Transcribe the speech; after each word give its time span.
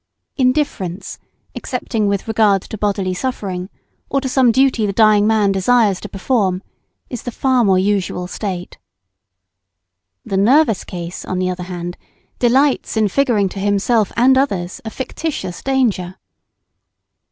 Indifference, 0.35 1.19
excepting 1.53 2.07
with 2.07 2.27
regard 2.27 2.63
to 2.63 2.75
bodily 2.75 3.13
suffering, 3.13 3.69
or 4.09 4.19
to 4.19 4.27
some 4.27 4.51
duty 4.51 4.87
the 4.87 4.93
dying 4.93 5.27
man 5.27 5.51
desires 5.51 5.99
to 5.99 6.09
perform, 6.09 6.63
is 7.11 7.21
the 7.21 7.29
far 7.29 7.63
more 7.63 7.77
usual 7.77 8.25
state. 8.25 8.79
The 10.25 10.37
"nervous 10.37 10.83
case," 10.83 11.23
on 11.23 11.37
the 11.37 11.51
other 11.51 11.65
hand, 11.65 11.97
delights 12.39 12.97
in 12.97 13.09
figuring 13.09 13.47
to 13.49 13.59
himself 13.59 14.11
and 14.17 14.39
others 14.39 14.81
a 14.83 14.89
fictitious 14.89 15.61
danger. 15.61 16.15